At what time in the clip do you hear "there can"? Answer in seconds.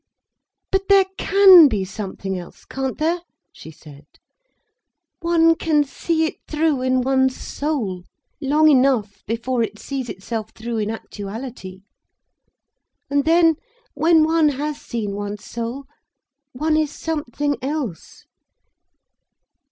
0.89-1.67